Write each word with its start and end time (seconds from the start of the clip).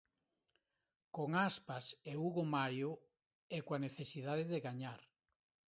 Con 1.15 1.29
Aspas 1.49 1.85
e 2.11 2.13
Hugo 2.21 2.43
Mallo 2.53 2.91
e 3.55 3.57
coa 3.65 3.83
necesidade 3.87 4.43
de 4.51 4.63
gañar. 4.67 4.99